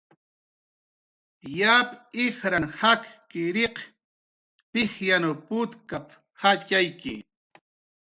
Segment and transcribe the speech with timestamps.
[1.59, 1.89] "Yap
[2.23, 3.77] ijran jakkiriq
[4.71, 6.07] pijyanw putkap""
[6.41, 7.15] jatxayki"